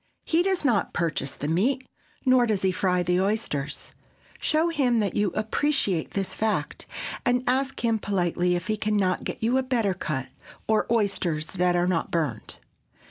[0.25, 1.87] He does not purchase the meat,
[2.25, 3.91] nor does he fry the oysters.
[4.41, 6.87] Show him that you appreciate this fact,
[7.23, 10.29] and ask him politely if he can not get you a better cut,
[10.67, 12.55] or oysters that are not burned.